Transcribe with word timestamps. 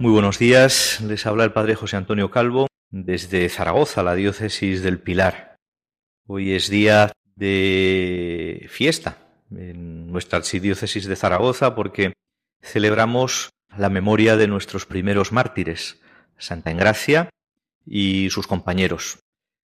Muy 0.00 0.12
buenos 0.12 0.38
días, 0.38 1.02
les 1.02 1.26
habla 1.26 1.44
el 1.44 1.52
Padre 1.52 1.74
José 1.74 1.98
Antonio 1.98 2.30
Calvo 2.30 2.68
desde 2.90 3.46
Zaragoza, 3.50 4.02
la 4.02 4.14
diócesis 4.14 4.82
del 4.82 4.98
Pilar. 4.98 5.56
Hoy 6.26 6.52
es 6.52 6.70
día 6.70 7.12
de 7.36 8.66
fiesta 8.70 9.18
en 9.54 10.10
nuestra 10.10 10.38
archidiócesis 10.38 11.04
de 11.04 11.16
Zaragoza 11.16 11.74
porque 11.74 12.14
celebramos 12.62 13.50
la 13.76 13.90
memoria 13.90 14.38
de 14.38 14.48
nuestros 14.48 14.86
primeros 14.86 15.32
mártires, 15.32 16.00
Santa 16.38 16.70
Engracia 16.70 17.28
y 17.84 18.30
sus 18.30 18.46
compañeros. 18.46 19.18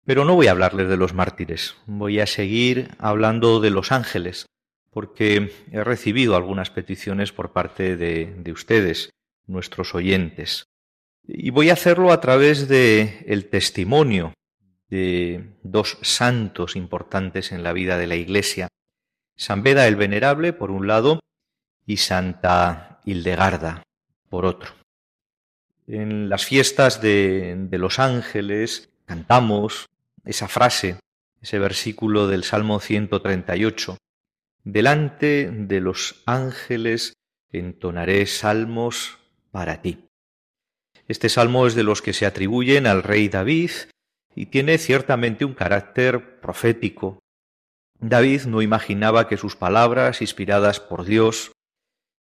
Pero 0.06 0.24
no 0.24 0.36
voy 0.36 0.46
a 0.46 0.52
hablarles 0.52 0.88
de 0.88 0.96
los 0.96 1.12
mártires, 1.12 1.76
voy 1.84 2.20
a 2.20 2.26
seguir 2.26 2.92
hablando 2.96 3.60
de 3.60 3.68
los 3.68 3.92
ángeles, 3.92 4.46
porque 4.90 5.52
he 5.70 5.84
recibido 5.84 6.34
algunas 6.34 6.70
peticiones 6.70 7.30
por 7.30 7.52
parte 7.52 7.98
de, 7.98 8.34
de 8.38 8.52
ustedes 8.52 9.10
nuestros 9.46 9.94
oyentes. 9.94 10.66
Y 11.26 11.50
voy 11.50 11.70
a 11.70 11.74
hacerlo 11.74 12.12
a 12.12 12.20
través 12.20 12.68
de 12.68 13.24
el 13.26 13.48
testimonio 13.48 14.34
de 14.88 15.56
dos 15.62 15.98
santos 16.02 16.76
importantes 16.76 17.52
en 17.52 17.62
la 17.62 17.72
vida 17.72 17.96
de 17.96 18.06
la 18.06 18.16
Iglesia, 18.16 18.68
San 19.36 19.62
Beda 19.62 19.86
el 19.88 19.96
Venerable 19.96 20.52
por 20.52 20.70
un 20.70 20.86
lado 20.86 21.20
y 21.86 21.96
Santa 21.96 23.00
Hildegarda 23.04 23.82
por 24.28 24.44
otro. 24.44 24.72
En 25.86 26.28
las 26.28 26.44
fiestas 26.44 27.00
de, 27.00 27.56
de 27.58 27.78
los 27.78 27.98
ángeles 27.98 28.90
cantamos 29.04 29.86
esa 30.24 30.48
frase, 30.48 30.98
ese 31.42 31.58
versículo 31.58 32.26
del 32.26 32.44
Salmo 32.44 32.80
138. 32.80 33.96
Delante 34.64 35.50
de 35.50 35.80
los 35.80 36.22
ángeles 36.24 37.14
entonaré 37.52 38.26
salmos 38.26 39.18
para 39.54 39.82
ti. 39.82 40.08
Este 41.06 41.28
salmo 41.28 41.68
es 41.68 41.76
de 41.76 41.84
los 41.84 42.02
que 42.02 42.12
se 42.12 42.26
atribuyen 42.26 42.88
al 42.88 43.04
rey 43.04 43.28
David 43.28 43.70
y 44.34 44.46
tiene 44.46 44.78
ciertamente 44.78 45.44
un 45.44 45.54
carácter 45.54 46.40
profético. 46.40 47.20
David 48.00 48.46
no 48.46 48.62
imaginaba 48.62 49.28
que 49.28 49.36
sus 49.36 49.54
palabras, 49.54 50.22
inspiradas 50.22 50.80
por 50.80 51.04
Dios, 51.04 51.52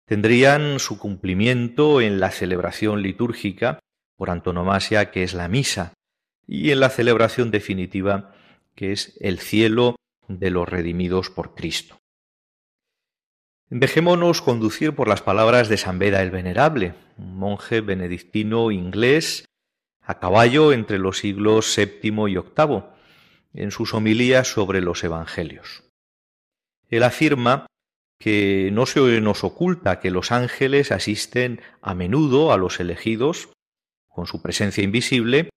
tendrían 0.06 0.78
su 0.78 0.98
cumplimiento 0.98 2.02
en 2.02 2.20
la 2.20 2.30
celebración 2.32 3.00
litúrgica 3.00 3.78
por 4.18 4.28
antonomasia 4.28 5.10
que 5.10 5.22
es 5.22 5.32
la 5.32 5.48
misa 5.48 5.94
y 6.46 6.70
en 6.70 6.80
la 6.80 6.90
celebración 6.90 7.50
definitiva 7.50 8.34
que 8.74 8.92
es 8.92 9.16
el 9.22 9.38
cielo 9.38 9.96
de 10.28 10.50
los 10.50 10.68
redimidos 10.68 11.30
por 11.30 11.54
Cristo. 11.54 12.01
Dejémonos 13.74 14.42
conducir 14.42 14.94
por 14.94 15.08
las 15.08 15.22
palabras 15.22 15.70
de 15.70 15.78
San 15.78 15.98
Beda 15.98 16.20
el 16.20 16.30
Venerable, 16.30 16.92
un 17.16 17.38
monje 17.38 17.80
benedictino 17.80 18.70
inglés 18.70 19.46
a 20.02 20.18
caballo 20.18 20.74
entre 20.74 20.98
los 20.98 21.16
siglos 21.16 21.74
VII 21.74 21.88
y 22.02 22.10
VIII, 22.10 22.82
en 23.54 23.70
sus 23.70 23.94
homilías 23.94 24.46
sobre 24.46 24.82
los 24.82 25.02
Evangelios. 25.04 25.84
Él 26.90 27.02
afirma 27.02 27.64
que 28.18 28.68
no 28.74 28.84
se 28.84 29.00
nos 29.22 29.42
oculta 29.42 30.00
que 30.00 30.10
los 30.10 30.32
ángeles 30.32 30.92
asisten 30.92 31.62
a 31.80 31.94
menudo 31.94 32.52
a 32.52 32.58
los 32.58 32.78
elegidos 32.78 33.48
con 34.06 34.26
su 34.26 34.42
presencia 34.42 34.84
invisible, 34.84 35.48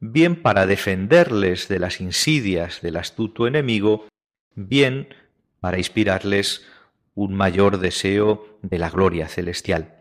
bien 0.00 0.42
para 0.42 0.66
defenderles 0.66 1.68
de 1.68 1.78
las 1.78 2.00
insidias 2.00 2.82
del 2.82 2.96
astuto 2.96 3.46
enemigo, 3.46 4.08
bien 4.56 5.14
para 5.60 5.78
inspirarles 5.78 6.66
un 7.14 7.34
mayor 7.34 7.78
deseo 7.78 8.58
de 8.62 8.78
la 8.78 8.90
gloria 8.90 9.28
celestial. 9.28 9.98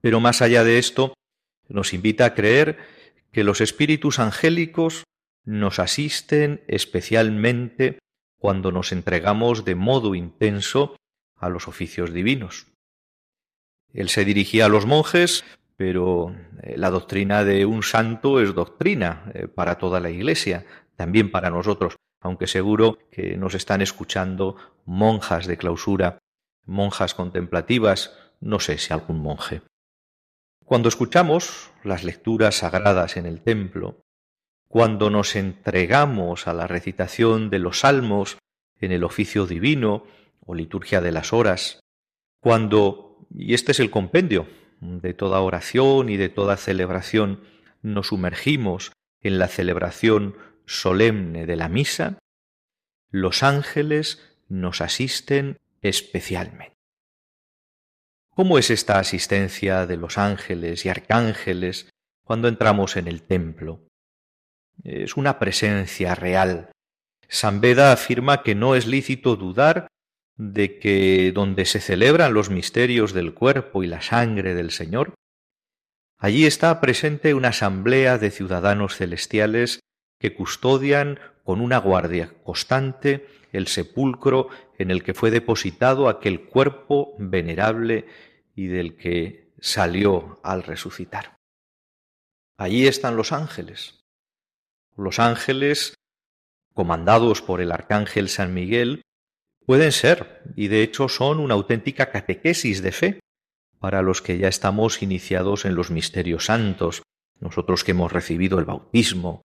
Pero 0.00 0.20
más 0.20 0.42
allá 0.42 0.64
de 0.64 0.78
esto, 0.78 1.14
nos 1.68 1.92
invita 1.92 2.24
a 2.24 2.34
creer 2.34 2.78
que 3.32 3.44
los 3.44 3.60
espíritus 3.60 4.18
angélicos 4.18 5.04
nos 5.44 5.78
asisten 5.78 6.62
especialmente 6.68 7.98
cuando 8.38 8.70
nos 8.70 8.92
entregamos 8.92 9.64
de 9.64 9.74
modo 9.74 10.14
intenso 10.14 10.96
a 11.36 11.48
los 11.48 11.68
oficios 11.68 12.12
divinos. 12.12 12.66
Él 13.92 14.08
se 14.08 14.24
dirigía 14.24 14.66
a 14.66 14.68
los 14.68 14.86
monjes, 14.86 15.44
pero 15.76 16.34
eh, 16.62 16.76
la 16.76 16.90
doctrina 16.90 17.44
de 17.44 17.64
un 17.66 17.82
santo 17.82 18.40
es 18.40 18.54
doctrina 18.54 19.30
eh, 19.34 19.48
para 19.48 19.78
toda 19.78 20.00
la 20.00 20.10
Iglesia, 20.10 20.66
también 20.96 21.30
para 21.30 21.50
nosotros 21.50 21.96
aunque 22.20 22.46
seguro 22.46 22.98
que 23.10 23.36
nos 23.36 23.54
están 23.54 23.80
escuchando 23.80 24.56
monjas 24.84 25.46
de 25.46 25.56
clausura, 25.56 26.18
monjas 26.64 27.14
contemplativas, 27.14 28.16
no 28.40 28.60
sé 28.60 28.78
si 28.78 28.92
algún 28.92 29.20
monje. 29.20 29.62
Cuando 30.64 30.88
escuchamos 30.88 31.70
las 31.82 32.04
lecturas 32.04 32.56
sagradas 32.56 33.16
en 33.16 33.26
el 33.26 33.40
templo, 33.40 34.02
cuando 34.68 35.08
nos 35.08 35.34
entregamos 35.34 36.46
a 36.46 36.52
la 36.52 36.66
recitación 36.66 37.48
de 37.48 37.58
los 37.58 37.80
salmos 37.80 38.36
en 38.80 38.92
el 38.92 39.02
oficio 39.02 39.46
divino 39.46 40.04
o 40.44 40.54
liturgia 40.54 41.00
de 41.00 41.12
las 41.12 41.32
horas, 41.32 41.80
cuando, 42.40 43.26
y 43.34 43.54
este 43.54 43.72
es 43.72 43.80
el 43.80 43.90
compendio 43.90 44.46
de 44.80 45.14
toda 45.14 45.40
oración 45.40 46.10
y 46.10 46.16
de 46.16 46.28
toda 46.28 46.56
celebración, 46.56 47.40
nos 47.82 48.08
sumergimos 48.08 48.92
en 49.22 49.38
la 49.38 49.48
celebración 49.48 50.36
solemne 50.68 51.46
de 51.46 51.56
la 51.56 51.68
misa, 51.68 52.18
los 53.10 53.42
ángeles 53.42 54.22
nos 54.48 54.80
asisten 54.80 55.56
especialmente. 55.82 56.76
¿Cómo 58.30 58.58
es 58.58 58.70
esta 58.70 58.98
asistencia 58.98 59.86
de 59.86 59.96
los 59.96 60.18
ángeles 60.18 60.84
y 60.84 60.90
arcángeles 60.90 61.90
cuando 62.22 62.46
entramos 62.48 62.96
en 62.96 63.08
el 63.08 63.22
templo? 63.22 63.80
Es 64.84 65.16
una 65.16 65.38
presencia 65.38 66.14
real. 66.14 66.70
San 67.28 67.60
Beda 67.60 67.92
afirma 67.92 68.42
que 68.42 68.54
no 68.54 68.76
es 68.76 68.86
lícito 68.86 69.36
dudar 69.36 69.88
de 70.36 70.78
que 70.78 71.32
donde 71.34 71.64
se 71.64 71.80
celebran 71.80 72.32
los 72.32 72.48
misterios 72.48 73.12
del 73.12 73.34
cuerpo 73.34 73.82
y 73.82 73.88
la 73.88 74.02
sangre 74.02 74.54
del 74.54 74.70
Señor, 74.70 75.14
allí 76.16 76.46
está 76.46 76.80
presente 76.80 77.34
una 77.34 77.48
asamblea 77.48 78.18
de 78.18 78.30
ciudadanos 78.30 78.96
celestiales 78.96 79.80
que 80.18 80.34
custodian 80.34 81.18
con 81.44 81.60
una 81.60 81.78
guardia 81.78 82.34
constante 82.44 83.26
el 83.52 83.66
sepulcro 83.66 84.48
en 84.78 84.90
el 84.90 85.02
que 85.02 85.14
fue 85.14 85.30
depositado 85.30 86.08
aquel 86.08 86.42
cuerpo 86.42 87.14
venerable 87.18 88.06
y 88.54 88.66
del 88.66 88.96
que 88.96 89.52
salió 89.60 90.40
al 90.42 90.62
resucitar. 90.62 91.38
Allí 92.56 92.86
están 92.86 93.16
los 93.16 93.32
ángeles. 93.32 94.04
Los 94.96 95.18
ángeles, 95.18 95.94
comandados 96.74 97.40
por 97.40 97.60
el 97.60 97.72
arcángel 97.72 98.28
San 98.28 98.52
Miguel, 98.52 99.02
pueden 99.64 99.92
ser, 99.92 100.42
y 100.56 100.68
de 100.68 100.82
hecho 100.82 101.08
son 101.08 101.38
una 101.38 101.54
auténtica 101.54 102.10
catequesis 102.10 102.82
de 102.82 102.92
fe 102.92 103.20
para 103.78 104.02
los 104.02 104.22
que 104.22 104.38
ya 104.38 104.48
estamos 104.48 105.02
iniciados 105.02 105.64
en 105.64 105.76
los 105.76 105.90
misterios 105.90 106.46
santos, 106.46 107.02
nosotros 107.40 107.84
que 107.84 107.92
hemos 107.92 108.12
recibido 108.12 108.58
el 108.58 108.64
bautismo, 108.64 109.42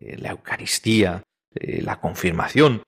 eh, 0.00 0.16
la 0.18 0.30
Eucaristía, 0.30 1.22
eh, 1.54 1.82
la 1.82 2.00
confirmación 2.00 2.82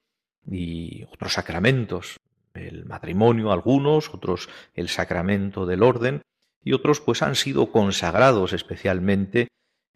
y 0.51 1.05
otros 1.05 1.35
sacramentos, 1.35 2.17
el 2.55 2.85
matrimonio 2.85 3.53
algunos, 3.53 4.13
otros 4.13 4.49
el 4.75 4.89
sacramento 4.89 5.67
del 5.67 5.83
orden 5.83 6.23
y 6.63 6.73
otros 6.73 7.01
pues 7.01 7.23
han 7.23 7.35
sido 7.35 7.71
consagrados 7.73 8.53
especialmente 8.53 9.49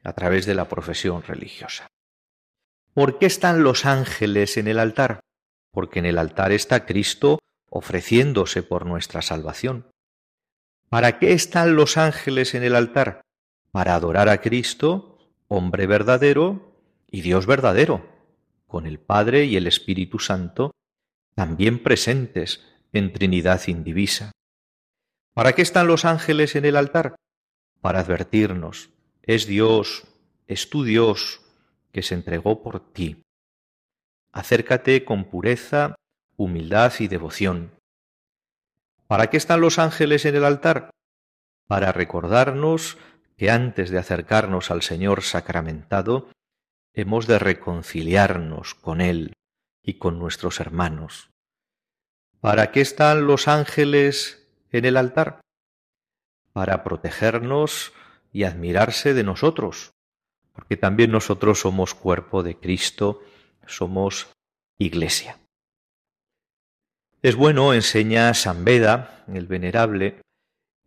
a 0.04 0.12
través 0.12 0.46
de 0.46 0.54
la 0.54 0.68
profesión 0.68 1.22
religiosa. 1.22 1.86
¿Por 2.94 3.18
qué 3.18 3.26
están 3.26 3.62
los 3.62 3.86
ángeles 3.86 4.56
en 4.56 4.68
el 4.68 4.78
altar? 4.78 5.20
Porque 5.70 5.98
en 5.98 6.06
el 6.06 6.18
altar 6.18 6.52
está 6.52 6.84
Cristo 6.84 7.38
ofreciéndose 7.70 8.62
por 8.62 8.84
nuestra 8.84 9.22
salvación. 9.22 9.86
¿Para 10.90 11.18
qué 11.18 11.32
están 11.32 11.74
los 11.74 11.96
ángeles 11.96 12.54
en 12.54 12.62
el 12.62 12.76
altar? 12.76 13.22
Para 13.70 13.94
adorar 13.94 14.28
a 14.28 14.42
Cristo, 14.42 15.18
hombre 15.48 15.86
verdadero 15.86 16.71
y 17.12 17.20
Dios 17.20 17.46
verdadero, 17.46 18.08
con 18.66 18.86
el 18.86 18.98
Padre 18.98 19.44
y 19.44 19.56
el 19.56 19.68
Espíritu 19.68 20.18
Santo 20.18 20.72
también 21.34 21.82
presentes 21.82 22.66
en 22.92 23.12
Trinidad 23.12 23.60
indivisa. 23.68 24.32
¿Para 25.34 25.52
qué 25.52 25.62
están 25.62 25.86
los 25.86 26.04
ángeles 26.04 26.56
en 26.56 26.64
el 26.64 26.76
altar? 26.76 27.14
Para 27.80 28.00
advertirnos, 28.00 28.90
es 29.22 29.46
Dios, 29.46 30.04
es 30.46 30.70
tu 30.70 30.84
Dios, 30.84 31.42
que 31.92 32.02
se 32.02 32.14
entregó 32.14 32.62
por 32.62 32.92
ti. 32.92 33.22
Acércate 34.32 35.04
con 35.04 35.24
pureza, 35.24 35.94
humildad 36.36 36.94
y 36.98 37.08
devoción. 37.08 37.72
¿Para 39.06 39.28
qué 39.28 39.36
están 39.36 39.60
los 39.60 39.78
ángeles 39.78 40.24
en 40.24 40.36
el 40.36 40.44
altar? 40.44 40.90
Para 41.66 41.92
recordarnos 41.92 42.96
que 43.36 43.50
antes 43.50 43.90
de 43.90 43.98
acercarnos 43.98 44.70
al 44.70 44.80
Señor 44.80 45.22
sacramentado, 45.22 46.30
hemos 46.94 47.26
de 47.26 47.38
reconciliarnos 47.38 48.74
con 48.74 49.00
Él 49.00 49.34
y 49.82 49.94
con 49.94 50.18
nuestros 50.18 50.60
hermanos. 50.60 51.30
¿Para 52.40 52.70
qué 52.70 52.80
están 52.80 53.26
los 53.26 53.48
ángeles 53.48 54.46
en 54.70 54.84
el 54.84 54.96
altar? 54.96 55.40
Para 56.52 56.84
protegernos 56.84 57.92
y 58.32 58.44
admirarse 58.44 59.14
de 59.14 59.24
nosotros, 59.24 59.92
porque 60.52 60.76
también 60.76 61.10
nosotros 61.10 61.60
somos 61.60 61.94
cuerpo 61.94 62.42
de 62.42 62.58
Cristo, 62.58 63.22
somos 63.66 64.32
iglesia. 64.78 65.38
Es 67.22 67.36
bueno, 67.36 67.72
enseña 67.72 68.34
San 68.34 68.64
Beda, 68.64 69.24
el 69.28 69.46
venerable, 69.46 70.20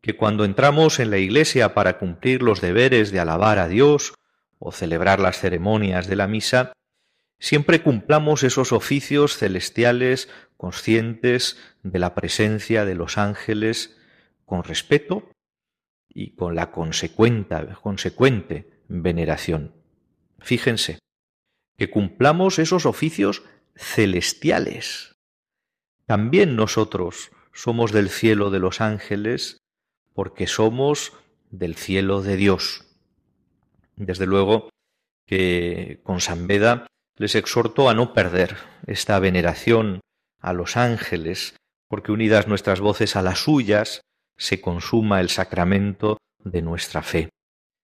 que 0.01 0.15
cuando 0.15 0.45
entramos 0.45 0.99
en 0.99 1.09
la 1.09 1.17
iglesia 1.17 1.73
para 1.73 1.97
cumplir 1.97 2.43
los 2.43 2.61
deberes 2.61 3.11
de 3.11 3.19
alabar 3.19 3.57
a 3.57 3.67
Dios 3.67 4.13
o 4.59 4.71
celebrar 4.71 5.19
las 5.19 5.39
ceremonias 5.39 6.07
de 6.07 6.15
la 6.15 6.27
misa, 6.27 6.73
siempre 7.39 7.81
cumplamos 7.81 8.43
esos 8.43 8.71
oficios 8.71 9.37
celestiales 9.37 10.29
conscientes 10.57 11.57
de 11.83 11.99
la 11.99 12.15
presencia 12.15 12.85
de 12.85 12.95
los 12.95 13.17
ángeles 13.17 13.97
con 14.45 14.63
respeto 14.63 15.29
y 16.07 16.35
con 16.35 16.55
la 16.55 16.71
consecuente 16.71 18.69
veneración. 18.87 19.73
Fíjense, 20.39 20.99
que 21.77 21.89
cumplamos 21.89 22.59
esos 22.59 22.85
oficios 22.85 23.43
celestiales. 23.75 25.15
También 26.05 26.55
nosotros 26.55 27.31
somos 27.53 27.91
del 27.91 28.09
cielo 28.09 28.49
de 28.49 28.59
los 28.59 28.79
ángeles 28.79 29.57
porque 30.13 30.47
somos 30.47 31.13
del 31.51 31.75
cielo 31.75 32.21
de 32.21 32.37
Dios. 32.37 32.85
Desde 33.95 34.25
luego 34.25 34.69
que 35.25 35.99
con 36.03 36.21
San 36.21 36.47
Beda 36.47 36.87
les 37.17 37.35
exhorto 37.35 37.89
a 37.89 37.93
no 37.93 38.13
perder 38.13 38.57
esta 38.87 39.19
veneración 39.19 40.01
a 40.39 40.53
los 40.53 40.77
ángeles, 40.77 41.55
porque 41.87 42.11
unidas 42.11 42.47
nuestras 42.47 42.79
voces 42.79 43.15
a 43.15 43.21
las 43.21 43.39
suyas, 43.39 44.01
se 44.37 44.61
consuma 44.61 45.21
el 45.21 45.29
sacramento 45.29 46.17
de 46.39 46.61
nuestra 46.61 47.01
fe. 47.01 47.29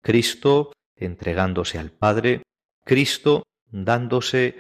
Cristo 0.03 0.73
entregándose 0.95 1.77
al 1.79 1.91
Padre, 1.91 2.43
Cristo 2.83 3.43
dándose 3.71 4.55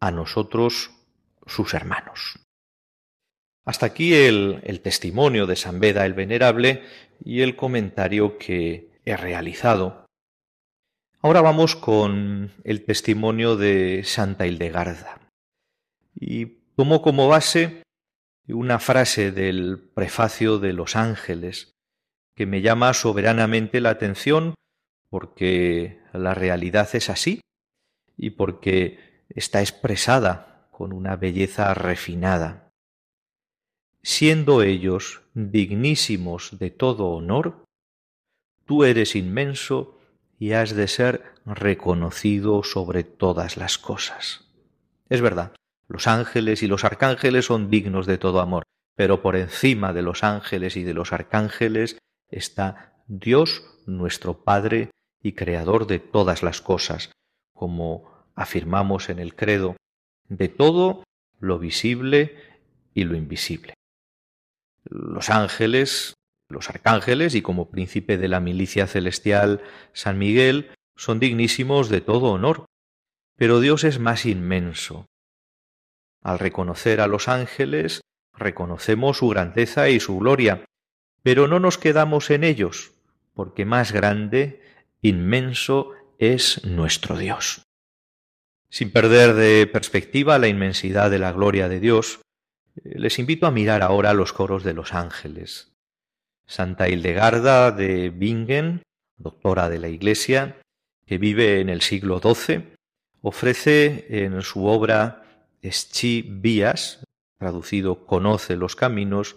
a 0.00 0.10
nosotros 0.10 0.90
sus 1.46 1.74
hermanos. 1.74 2.38
Hasta 3.64 3.86
aquí 3.86 4.14
el, 4.14 4.60
el, 4.64 4.80
testimonio 4.80 5.46
de 5.46 5.56
San 5.56 5.80
Beda 5.80 6.04
el 6.04 6.14
Venerable 6.14 6.82
y 7.24 7.40
el 7.40 7.56
comentario 7.56 8.36
que 8.36 8.90
he 9.04 9.16
realizado. 9.16 10.03
Ahora 11.24 11.40
vamos 11.40 11.74
con 11.74 12.52
el 12.64 12.84
testimonio 12.84 13.56
de 13.56 14.04
Santa 14.04 14.46
Hildegarda. 14.46 15.22
Y 16.14 16.44
tomo 16.76 17.00
como 17.00 17.28
base 17.28 17.82
una 18.46 18.78
frase 18.78 19.32
del 19.32 19.78
prefacio 19.78 20.58
de 20.58 20.74
los 20.74 20.96
ángeles 20.96 21.72
que 22.36 22.44
me 22.44 22.60
llama 22.60 22.92
soberanamente 22.92 23.80
la 23.80 23.88
atención 23.88 24.54
porque 25.08 26.02
la 26.12 26.34
realidad 26.34 26.94
es 26.94 27.08
así 27.08 27.40
y 28.18 28.32
porque 28.32 29.24
está 29.30 29.62
expresada 29.62 30.68
con 30.70 30.92
una 30.92 31.16
belleza 31.16 31.72
refinada. 31.72 32.68
Siendo 34.02 34.60
ellos 34.60 35.22
dignísimos 35.32 36.58
de 36.58 36.70
todo 36.70 37.06
honor, 37.06 37.64
tú 38.66 38.84
eres 38.84 39.16
inmenso 39.16 40.02
y 40.38 40.52
has 40.52 40.74
de 40.74 40.88
ser 40.88 41.34
reconocido 41.44 42.62
sobre 42.62 43.04
todas 43.04 43.56
las 43.56 43.78
cosas. 43.78 44.48
Es 45.08 45.20
verdad, 45.20 45.54
los 45.88 46.06
ángeles 46.06 46.62
y 46.62 46.66
los 46.66 46.84
arcángeles 46.84 47.46
son 47.46 47.70
dignos 47.70 48.06
de 48.06 48.18
todo 48.18 48.40
amor, 48.40 48.64
pero 48.96 49.22
por 49.22 49.36
encima 49.36 49.92
de 49.92 50.02
los 50.02 50.24
ángeles 50.24 50.76
y 50.76 50.84
de 50.84 50.94
los 50.94 51.12
arcángeles 51.12 51.98
está 52.30 52.94
Dios 53.06 53.64
nuestro 53.86 54.44
Padre 54.44 54.90
y 55.22 55.32
Creador 55.32 55.86
de 55.86 55.98
todas 55.98 56.42
las 56.42 56.60
cosas, 56.60 57.12
como 57.54 58.10
afirmamos 58.34 59.08
en 59.08 59.18
el 59.18 59.34
credo, 59.34 59.76
de 60.28 60.48
todo 60.48 61.04
lo 61.38 61.58
visible 61.58 62.36
y 62.94 63.04
lo 63.04 63.16
invisible. 63.16 63.74
Los 64.84 65.30
ángeles 65.30 66.14
los 66.48 66.68
arcángeles 66.70 67.34
y 67.34 67.42
como 67.42 67.70
príncipe 67.70 68.18
de 68.18 68.28
la 68.28 68.40
milicia 68.40 68.86
celestial 68.86 69.62
San 69.92 70.18
Miguel 70.18 70.70
son 70.96 71.18
dignísimos 71.18 71.88
de 71.88 72.00
todo 72.00 72.32
honor, 72.32 72.66
pero 73.36 73.60
Dios 73.60 73.84
es 73.84 73.98
más 73.98 74.26
inmenso. 74.26 75.06
Al 76.22 76.38
reconocer 76.38 77.00
a 77.00 77.06
los 77.06 77.28
ángeles, 77.28 78.00
reconocemos 78.32 79.18
su 79.18 79.28
grandeza 79.28 79.88
y 79.88 80.00
su 80.00 80.18
gloria, 80.18 80.64
pero 81.22 81.48
no 81.48 81.60
nos 81.60 81.78
quedamos 81.78 82.30
en 82.30 82.44
ellos, 82.44 82.92
porque 83.34 83.64
más 83.64 83.92
grande, 83.92 84.62
inmenso 85.02 85.92
es 86.18 86.64
nuestro 86.64 87.16
Dios. 87.16 87.62
Sin 88.70 88.90
perder 88.90 89.34
de 89.34 89.66
perspectiva 89.66 90.38
la 90.38 90.48
inmensidad 90.48 91.10
de 91.10 91.18
la 91.18 91.32
gloria 91.32 91.68
de 91.68 91.80
Dios, 91.80 92.20
les 92.82 93.18
invito 93.18 93.46
a 93.46 93.50
mirar 93.50 93.82
ahora 93.82 94.14
los 94.14 94.32
coros 94.32 94.64
de 94.64 94.74
los 94.74 94.94
ángeles. 94.94 95.73
Santa 96.46 96.88
Hildegarda 96.88 97.72
de 97.72 98.10
Bingen, 98.10 98.82
doctora 99.16 99.68
de 99.68 99.78
la 99.78 99.88
Iglesia, 99.88 100.60
que 101.06 101.18
vive 101.18 101.60
en 101.60 101.68
el 101.68 101.82
siglo 101.82 102.20
XII, 102.20 102.74
ofrece 103.22 104.06
en 104.24 104.42
su 104.42 104.66
obra 104.66 105.22
Schi 105.62 106.22
Vías, 106.22 107.04
traducido 107.38 108.06
Conoce 108.06 108.56
los 108.56 108.76
caminos, 108.76 109.36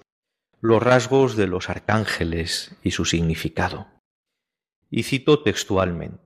los 0.59 0.81
rasgos 0.81 1.35
de 1.35 1.47
los 1.47 1.69
arcángeles 1.69 2.75
y 2.83 2.91
su 2.91 3.05
significado. 3.05 3.87
Y 4.89 5.03
cito 5.03 5.43
textualmente. 5.43 6.25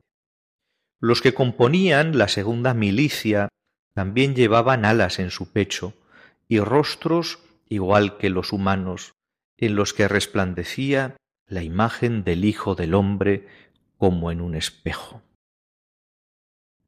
Los 1.00 1.22
que 1.22 1.34
componían 1.34 2.18
la 2.18 2.28
segunda 2.28 2.74
milicia 2.74 3.50
también 3.94 4.36
llevaban 4.36 4.86
alas 4.86 5.20
en 5.20 5.32
su 5.32 5.52
pecho 5.52 5.94
y 6.48 6.60
rostros 6.60 7.40
igual 7.68 8.18
que 8.18 8.30
los 8.30 8.54
humanos, 8.54 9.14
en 9.62 9.76
los 9.76 9.94
que 9.94 10.08
resplandecía 10.08 11.16
la 11.48 11.62
imagen 11.62 12.24
del 12.24 12.46
Hijo 12.46 12.74
del 12.74 12.96
Hombre 12.96 13.48
como 13.96 14.32
en 14.32 14.42
un 14.42 14.56
espejo. 14.56 15.22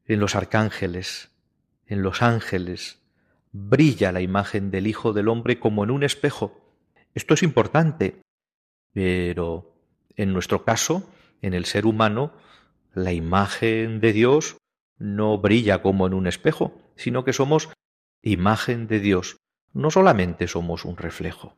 En 0.06 0.20
los 0.20 0.36
arcángeles, 0.36 1.32
en 1.86 2.02
los 2.02 2.24
ángeles, 2.24 3.00
brilla 3.52 4.12
la 4.12 4.22
imagen 4.22 4.72
del 4.72 4.88
Hijo 4.88 5.14
del 5.14 5.30
Hombre 5.30 5.60
como 5.60 5.84
en 5.84 5.92
un 5.92 6.04
espejo. 6.04 6.60
Esto 7.14 7.36
es 7.36 7.44
importante, 7.44 8.20
pero 8.92 9.76
en 10.16 10.34
nuestro 10.34 10.66
caso, 10.66 11.08
en 11.44 11.54
el 11.54 11.66
ser 11.66 11.86
humano, 11.86 12.34
la 12.96 13.14
imagen 13.14 14.00
de 14.00 14.14
Dios 14.14 14.58
no 14.98 15.38
brilla 15.38 15.84
como 15.84 16.08
en 16.08 16.16
un 16.16 16.26
espejo, 16.26 16.74
sino 16.96 17.24
que 17.24 17.34
somos 17.34 17.70
imagen 18.24 18.88
de 18.88 19.00
Dios. 19.00 19.38
No 19.74 19.92
solamente 19.92 20.48
somos 20.48 20.86
un 20.86 20.98
reflejo 20.98 21.56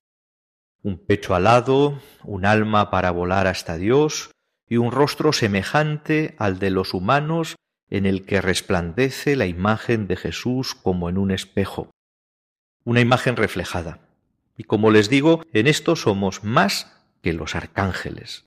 un 0.85 0.99
pecho 0.99 1.33
alado, 1.33 1.99
un 2.23 2.45
alma 2.45 2.91
para 2.91 3.09
volar 3.09 3.47
hasta 3.47 3.75
Dios 3.75 4.29
y 4.69 4.77
un 4.77 4.91
rostro 4.91 5.33
semejante 5.33 6.35
al 6.37 6.59
de 6.59 6.69
los 6.69 6.93
humanos 6.93 7.55
en 7.89 8.05
el 8.05 8.23
que 8.23 8.39
resplandece 8.39 9.35
la 9.35 9.47
imagen 9.47 10.05
de 10.05 10.15
Jesús 10.15 10.75
como 10.75 11.09
en 11.09 11.17
un 11.17 11.31
espejo, 11.31 11.89
una 12.83 13.01
imagen 13.01 13.35
reflejada. 13.35 13.97
Y 14.57 14.65
como 14.65 14.91
les 14.91 15.09
digo, 15.09 15.41
en 15.53 15.65
esto 15.65 15.95
somos 15.95 16.43
más 16.43 17.01
que 17.23 17.33
los 17.33 17.55
arcángeles, 17.55 18.45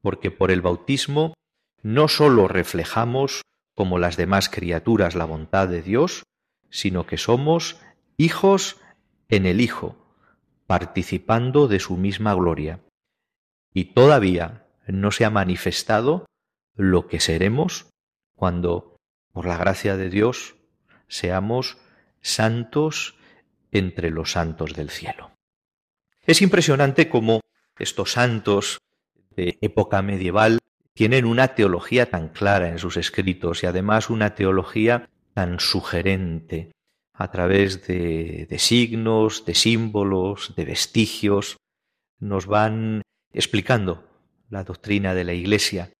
porque 0.00 0.30
por 0.30 0.50
el 0.50 0.62
bautismo 0.62 1.34
no 1.82 2.08
sólo 2.08 2.48
reflejamos 2.48 3.42
como 3.74 3.98
las 3.98 4.16
demás 4.16 4.48
criaturas 4.48 5.14
la 5.14 5.26
voluntad 5.26 5.68
de 5.68 5.82
Dios, 5.82 6.22
sino 6.70 7.04
que 7.04 7.18
somos 7.18 7.78
hijos 8.16 8.78
en 9.28 9.44
el 9.44 9.60
Hijo, 9.60 10.07
participando 10.68 11.66
de 11.66 11.80
su 11.80 11.96
misma 11.96 12.34
gloria. 12.34 12.80
Y 13.72 13.94
todavía 13.94 14.66
no 14.86 15.10
se 15.10 15.24
ha 15.24 15.30
manifestado 15.30 16.26
lo 16.76 17.08
que 17.08 17.20
seremos 17.20 17.86
cuando, 18.36 18.96
por 19.32 19.46
la 19.46 19.56
gracia 19.56 19.96
de 19.96 20.10
Dios, 20.10 20.56
seamos 21.08 21.78
santos 22.20 23.16
entre 23.72 24.10
los 24.10 24.32
santos 24.32 24.74
del 24.74 24.90
cielo. 24.90 25.32
Es 26.26 26.42
impresionante 26.42 27.08
cómo 27.08 27.40
estos 27.78 28.12
santos 28.12 28.78
de 29.36 29.56
época 29.62 30.02
medieval 30.02 30.58
tienen 30.92 31.24
una 31.24 31.54
teología 31.54 32.10
tan 32.10 32.28
clara 32.28 32.68
en 32.68 32.78
sus 32.78 32.98
escritos 32.98 33.62
y 33.62 33.66
además 33.66 34.10
una 34.10 34.34
teología 34.34 35.08
tan 35.32 35.60
sugerente 35.60 36.72
a 37.18 37.30
través 37.32 37.86
de, 37.86 38.46
de 38.48 38.58
signos, 38.60 39.44
de 39.44 39.54
símbolos, 39.54 40.54
de 40.56 40.64
vestigios, 40.64 41.56
nos 42.20 42.46
van 42.46 43.02
explicando 43.32 44.08
la 44.48 44.62
doctrina 44.62 45.14
de 45.14 45.24
la 45.24 45.34
Iglesia, 45.34 45.90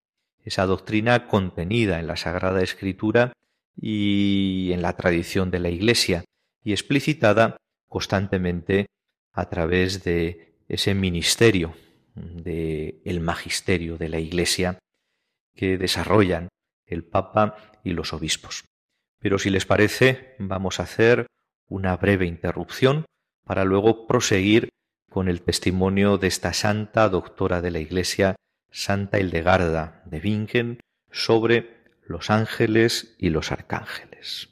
esa 0.45 0.65
doctrina 0.65 1.27
contenida 1.27 1.99
en 1.99 2.07
la 2.07 2.15
Sagrada 2.15 2.63
Escritura 2.63 3.33
y 3.75 4.71
en 4.71 4.81
la 4.81 4.95
tradición 4.95 5.51
de 5.51 5.59
la 5.59 5.69
Iglesia 5.69 6.23
y 6.63 6.71
explicitada 6.71 7.57
constantemente 7.89 8.85
a 9.33 9.49
través 9.49 10.05
de 10.05 10.55
ese 10.69 10.93
ministerio 10.93 11.75
de 12.15 13.01
el 13.03 13.19
magisterio 13.19 13.97
de 13.97 14.07
la 14.07 14.19
Iglesia 14.19 14.79
que 15.53 15.77
desarrollan 15.77 16.47
el 16.85 17.03
Papa 17.03 17.57
y 17.83 17.91
los 17.91 18.13
obispos. 18.13 18.63
Pero 19.19 19.39
si 19.39 19.49
les 19.49 19.65
parece, 19.65 20.35
vamos 20.39 20.79
a 20.79 20.83
hacer 20.83 21.27
una 21.67 21.95
breve 21.97 22.25
interrupción 22.25 23.05
para 23.45 23.65
luego 23.65 24.07
proseguir 24.07 24.69
con 25.09 25.27
el 25.27 25.41
testimonio 25.41 26.17
de 26.17 26.27
esta 26.27 26.53
santa 26.53 27.09
doctora 27.09 27.61
de 27.61 27.71
la 27.71 27.79
Iglesia, 27.79 28.35
Santa 28.71 29.19
Hildegarda 29.19 30.03
de 30.05 30.19
Bingen, 30.19 30.79
sobre 31.11 31.79
los 32.05 32.29
ángeles 32.29 33.15
y 33.17 33.29
los 33.29 33.51
arcángeles. 33.51 34.49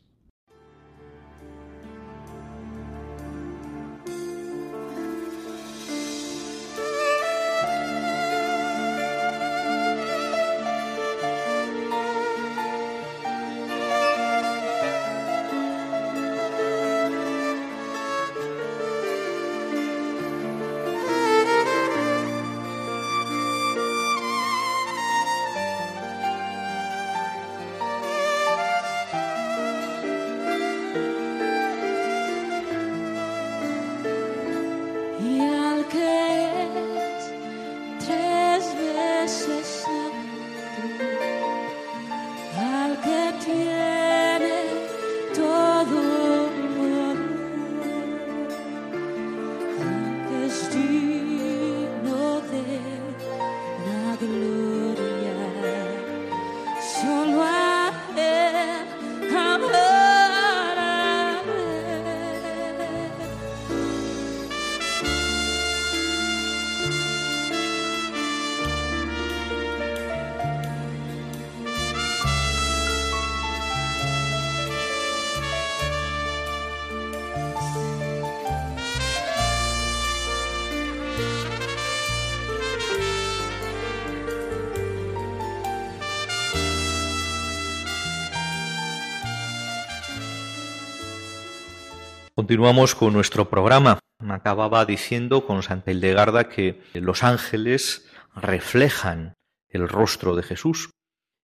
Continuamos 92.47 92.95
con 92.95 93.11
nuestro 93.11 93.49
programa. 93.49 93.99
Acababa 94.19 94.85
diciendo 94.85 95.45
con 95.45 95.63
Santa 95.63 95.91
Hildegarda 95.91 96.47
que 96.47 96.81
los 96.93 97.25
ángeles 97.25 98.09
reflejan 98.37 99.33
el 99.67 99.89
rostro 99.89 100.33
de 100.33 100.43
Jesús 100.43 100.89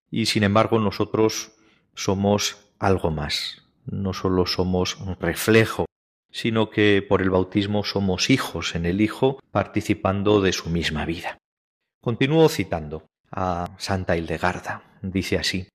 y 0.09 0.27
sin 0.27 0.43
embargo 0.43 0.79
nosotros 0.79 1.51
somos 1.93 2.55
algo 2.79 3.11
más. 3.11 3.63
No 3.85 4.13
solo 4.13 4.45
somos 4.45 4.95
un 4.95 5.17
reflejo, 5.19 5.87
sino 6.31 6.69
que 6.69 7.05
por 7.05 7.21
el 7.21 7.31
bautismo 7.31 7.83
somos 7.83 8.29
hijos 8.29 8.73
en 8.73 8.85
el 8.85 9.01
Hijo 9.01 9.41
participando 9.51 10.39
de 10.39 10.53
su 10.53 10.69
misma 10.69 11.03
vida. 11.03 11.37
Continúo 11.99 12.47
citando 12.47 13.07
a 13.29 13.75
Santa 13.77 14.15
Hildegarda. 14.15 14.83
Dice 15.01 15.37
así, 15.37 15.67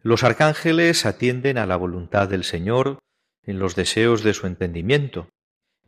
Los 0.00 0.24
arcángeles 0.24 1.04
atienden 1.04 1.58
a 1.58 1.66
la 1.66 1.76
voluntad 1.76 2.30
del 2.30 2.44
Señor 2.44 2.98
en 3.48 3.58
los 3.58 3.74
deseos 3.74 4.22
de 4.22 4.34
su 4.34 4.46
entendimiento, 4.46 5.30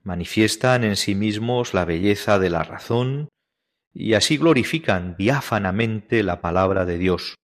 manifiestan 0.03 0.83
en 0.83 0.97
sí 0.97 1.15
mismos 1.15 1.75
la 1.75 1.85
belleza 1.85 2.39
de 2.39 2.49
la 2.49 2.63
razón 2.63 3.29
y 3.93 4.15
así 4.15 4.39
glorifican 4.39 5.15
diáfanamente 5.19 6.23
la 6.23 6.41
palabra 6.41 6.87
de 6.87 6.97
Dios, 6.97 7.35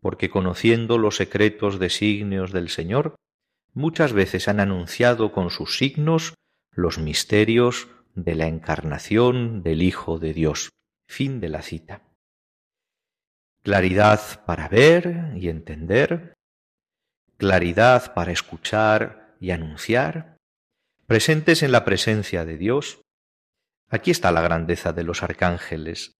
porque 0.00 0.30
conociendo 0.30 0.98
los 0.98 1.16
secretos 1.16 1.80
designios 1.80 2.52
del 2.52 2.68
Señor, 2.68 3.16
muchas 3.74 4.12
veces 4.12 4.46
han 4.46 4.60
anunciado 4.60 5.32
con 5.32 5.50
sus 5.50 5.76
signos 5.78 6.34
los 6.70 6.98
misterios 6.98 7.88
de 8.14 8.36
la 8.36 8.46
encarnación 8.46 9.64
del 9.64 9.82
Hijo 9.82 10.20
de 10.20 10.32
Dios. 10.32 10.70
Fin 11.08 11.40
de 11.40 11.48
la 11.48 11.62
cita. 11.62 12.02
Claridad 13.64 14.44
para 14.46 14.68
ver 14.68 15.32
y 15.34 15.48
entender, 15.48 16.34
claridad 17.36 18.14
para 18.14 18.30
escuchar 18.30 19.19
y 19.40 19.50
anunciar, 19.50 20.36
presentes 21.06 21.62
en 21.62 21.72
la 21.72 21.84
presencia 21.84 22.44
de 22.44 22.56
Dios. 22.56 23.00
Aquí 23.88 24.12
está 24.12 24.30
la 24.30 24.42
grandeza 24.42 24.92
de 24.92 25.02
los 25.02 25.22
arcángeles, 25.24 26.12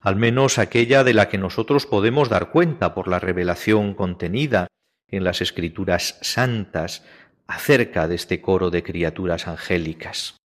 al 0.00 0.14
menos 0.14 0.58
aquella 0.58 1.02
de 1.02 1.14
la 1.14 1.28
que 1.28 1.38
nosotros 1.38 1.86
podemos 1.86 2.28
dar 2.28 2.52
cuenta 2.52 2.94
por 2.94 3.08
la 3.08 3.18
revelación 3.18 3.94
contenida 3.94 4.68
en 5.08 5.24
las 5.24 5.40
escrituras 5.40 6.18
santas 6.20 7.04
acerca 7.46 8.06
de 8.06 8.14
este 8.14 8.40
coro 8.40 8.70
de 8.70 8.82
criaturas 8.82 9.48
angélicas. 9.48 10.36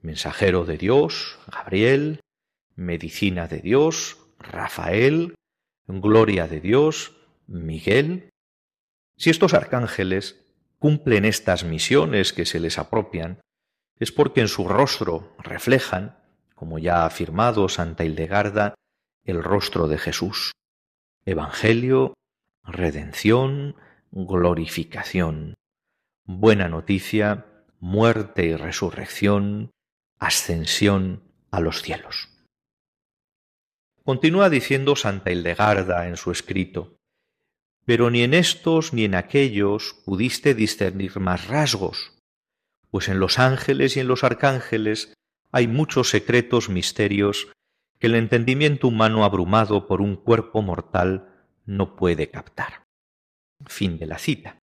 Mensajero 0.00 0.64
de 0.64 0.78
Dios, 0.78 1.38
Gabriel, 1.50 2.20
medicina 2.76 3.48
de 3.48 3.58
Dios, 3.58 4.18
Rafael, 4.38 5.34
gloria 5.86 6.46
de 6.46 6.60
Dios, 6.60 7.16
Miguel. 7.46 8.30
Si 9.16 9.30
estos 9.30 9.52
arcángeles 9.52 10.47
cumplen 10.78 11.24
estas 11.24 11.64
misiones 11.64 12.32
que 12.32 12.46
se 12.46 12.60
les 12.60 12.78
apropian, 12.78 13.40
es 13.98 14.12
porque 14.12 14.40
en 14.40 14.48
su 14.48 14.68
rostro 14.68 15.34
reflejan, 15.38 16.18
como 16.54 16.78
ya 16.78 17.02
ha 17.02 17.06
afirmado 17.06 17.68
Santa 17.68 18.04
Hildegarda, 18.04 18.74
el 19.24 19.42
rostro 19.42 19.88
de 19.88 19.98
Jesús. 19.98 20.52
Evangelio, 21.24 22.14
redención, 22.64 23.76
glorificación, 24.10 25.54
buena 26.24 26.68
noticia, 26.68 27.46
muerte 27.80 28.46
y 28.46 28.56
resurrección, 28.56 29.70
ascensión 30.18 31.22
a 31.50 31.60
los 31.60 31.82
cielos. 31.82 32.28
Continúa 34.04 34.48
diciendo 34.48 34.96
Santa 34.96 35.30
Hildegarda 35.30 36.08
en 36.08 36.16
su 36.16 36.30
escrito, 36.30 36.97
pero 37.88 38.10
ni 38.10 38.22
en 38.22 38.34
estos 38.34 38.92
ni 38.92 39.04
en 39.04 39.14
aquellos 39.14 39.96
pudiste 40.04 40.52
discernir 40.54 41.20
más 41.20 41.48
rasgos, 41.48 42.12
pues 42.90 43.08
en 43.08 43.18
los 43.18 43.38
ángeles 43.38 43.96
y 43.96 44.00
en 44.00 44.08
los 44.08 44.24
arcángeles 44.24 45.14
hay 45.52 45.68
muchos 45.68 46.10
secretos 46.10 46.68
misterios 46.68 47.48
que 47.98 48.08
el 48.08 48.14
entendimiento 48.14 48.88
humano 48.88 49.24
abrumado 49.24 49.86
por 49.86 50.02
un 50.02 50.16
cuerpo 50.16 50.60
mortal 50.60 51.46
no 51.64 51.96
puede 51.96 52.28
captar. 52.30 52.84
Fin 53.64 53.98
de 53.98 54.04
la 54.04 54.18
cita. 54.18 54.58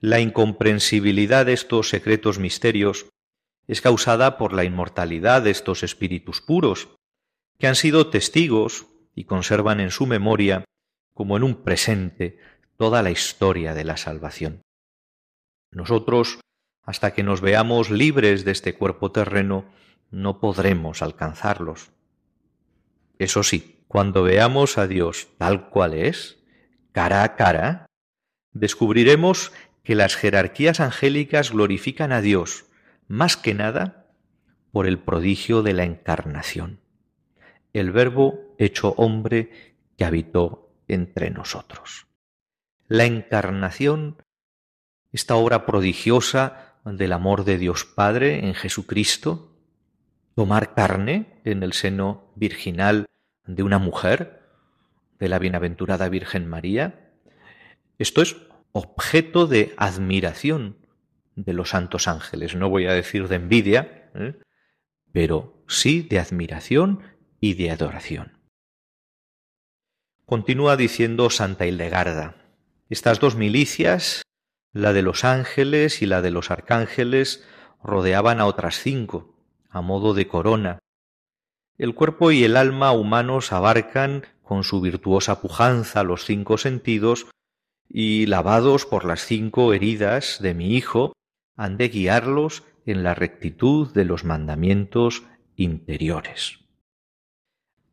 La 0.00 0.20
incomprensibilidad 0.20 1.44
de 1.44 1.52
estos 1.52 1.90
secretos 1.90 2.38
misterios 2.38 3.04
es 3.66 3.82
causada 3.82 4.38
por 4.38 4.54
la 4.54 4.64
inmortalidad 4.64 5.42
de 5.42 5.50
estos 5.50 5.82
espíritus 5.82 6.40
puros, 6.40 6.88
que 7.58 7.66
han 7.66 7.76
sido 7.76 8.08
testigos 8.08 8.86
y 9.14 9.24
conservan 9.24 9.78
en 9.80 9.90
su 9.90 10.06
memoria, 10.06 10.64
como 11.20 11.36
en 11.36 11.42
un 11.42 11.56
presente, 11.56 12.38
toda 12.78 13.02
la 13.02 13.10
historia 13.10 13.74
de 13.74 13.84
la 13.84 13.98
salvación. 13.98 14.62
Nosotros, 15.70 16.40
hasta 16.82 17.12
que 17.12 17.22
nos 17.22 17.42
veamos 17.42 17.90
libres 17.90 18.46
de 18.46 18.52
este 18.52 18.74
cuerpo 18.74 19.12
terreno, 19.12 19.66
no 20.10 20.40
podremos 20.40 21.02
alcanzarlos. 21.02 21.90
Eso 23.18 23.42
sí, 23.42 23.84
cuando 23.86 24.22
veamos 24.22 24.78
a 24.78 24.86
Dios 24.86 25.28
tal 25.36 25.68
cual 25.68 25.92
es, 25.92 26.42
cara 26.92 27.22
a 27.22 27.36
cara, 27.36 27.84
descubriremos 28.52 29.52
que 29.82 29.96
las 29.96 30.16
jerarquías 30.16 30.80
angélicas 30.80 31.50
glorifican 31.50 32.12
a 32.12 32.22
Dios, 32.22 32.64
más 33.08 33.36
que 33.36 33.52
nada, 33.52 34.06
por 34.72 34.86
el 34.86 34.98
prodigio 34.98 35.62
de 35.62 35.74
la 35.74 35.84
encarnación, 35.84 36.80
el 37.74 37.92
Verbo 37.92 38.54
hecho 38.56 38.94
hombre 38.96 39.74
que 39.98 40.06
habitó 40.06 40.69
entre 40.94 41.30
nosotros. 41.30 42.06
La 42.88 43.04
encarnación, 43.04 44.22
esta 45.12 45.36
obra 45.36 45.66
prodigiosa 45.66 46.76
del 46.84 47.12
amor 47.12 47.44
de 47.44 47.58
Dios 47.58 47.84
Padre 47.84 48.46
en 48.46 48.54
Jesucristo, 48.54 49.56
tomar 50.34 50.74
carne 50.74 51.40
en 51.44 51.62
el 51.62 51.72
seno 51.72 52.32
virginal 52.36 53.06
de 53.46 53.62
una 53.62 53.78
mujer, 53.78 54.40
de 55.18 55.28
la 55.28 55.38
bienaventurada 55.38 56.08
Virgen 56.08 56.48
María, 56.48 57.12
esto 57.98 58.22
es 58.22 58.36
objeto 58.72 59.46
de 59.46 59.74
admiración 59.76 60.78
de 61.36 61.52
los 61.52 61.70
santos 61.70 62.08
ángeles. 62.08 62.56
No 62.56 62.70
voy 62.70 62.86
a 62.86 62.94
decir 62.94 63.28
de 63.28 63.36
envidia, 63.36 64.10
¿eh? 64.14 64.38
pero 65.12 65.62
sí 65.68 66.02
de 66.02 66.18
admiración 66.18 67.02
y 67.40 67.54
de 67.54 67.70
adoración. 67.70 68.39
Continúa 70.30 70.76
diciendo 70.76 71.28
Santa 71.28 71.66
Hildegarda, 71.66 72.36
estas 72.88 73.18
dos 73.18 73.34
milicias, 73.34 74.22
la 74.72 74.92
de 74.92 75.02
los 75.02 75.24
ángeles 75.24 76.02
y 76.02 76.06
la 76.06 76.22
de 76.22 76.30
los 76.30 76.52
arcángeles, 76.52 77.44
rodeaban 77.82 78.38
a 78.38 78.46
otras 78.46 78.78
cinco, 78.78 79.34
a 79.70 79.80
modo 79.80 80.14
de 80.14 80.28
corona. 80.28 80.78
El 81.78 81.96
cuerpo 81.96 82.30
y 82.30 82.44
el 82.44 82.56
alma 82.56 82.92
humanos 82.92 83.52
abarcan 83.52 84.22
con 84.40 84.62
su 84.62 84.80
virtuosa 84.80 85.40
pujanza 85.40 86.04
los 86.04 86.24
cinco 86.24 86.58
sentidos 86.58 87.26
y 87.88 88.26
lavados 88.26 88.86
por 88.86 89.04
las 89.04 89.26
cinco 89.26 89.74
heridas 89.74 90.38
de 90.40 90.54
mi 90.54 90.76
Hijo, 90.76 91.12
han 91.56 91.76
de 91.76 91.88
guiarlos 91.88 92.62
en 92.86 93.02
la 93.02 93.14
rectitud 93.14 93.92
de 93.92 94.04
los 94.04 94.22
mandamientos 94.22 95.24
interiores. 95.56 96.59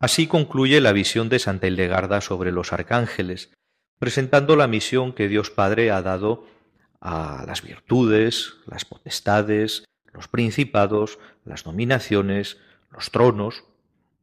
Así 0.00 0.26
concluye 0.26 0.80
la 0.80 0.92
visión 0.92 1.28
de 1.28 1.38
Santa 1.38 1.66
Hildegarda 1.66 2.20
sobre 2.20 2.52
los 2.52 2.72
arcángeles, 2.72 3.52
presentando 3.98 4.54
la 4.54 4.68
misión 4.68 5.12
que 5.12 5.28
Dios 5.28 5.50
Padre 5.50 5.90
ha 5.90 6.02
dado 6.02 6.46
a 7.00 7.44
las 7.46 7.62
virtudes, 7.62 8.54
las 8.66 8.84
potestades, 8.84 9.84
los 10.12 10.28
principados, 10.28 11.18
las 11.44 11.64
dominaciones, 11.64 12.58
los 12.90 13.10
tronos, 13.10 13.64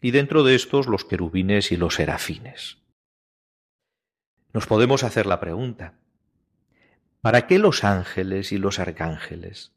y 0.02 0.12
dentro 0.12 0.43
de 0.43 0.56
estos 0.56 0.88
los 0.88 1.04
querubines 1.04 1.71
y 1.71 1.78
los 1.78 1.95
serafines. 1.95 2.78
Nos 4.54 4.67
podemos 4.67 5.04
hacer 5.04 5.26
la 5.26 5.39
pregunta, 5.39 5.95
¿para 7.21 7.47
qué 7.47 7.60
los 7.60 7.84
ángeles 7.84 8.52
y 8.52 8.58
los 8.58 8.80
arcángeles? 8.80 9.73